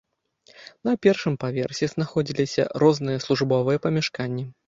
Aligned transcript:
На 0.87 0.93
першым 1.05 1.33
паверсе 1.43 1.89
знаходзіліся 1.93 2.65
розныя 2.85 3.23
службовыя 3.27 3.77
памяшканні. 3.87 4.43